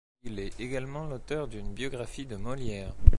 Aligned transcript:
Il 0.23 0.39
est 0.39 0.59
également 0.59 1.05
l’auteur 1.05 1.47
d’une 1.47 1.75
biographie 1.75 2.25
de 2.25 2.35
Molière. 2.35 2.95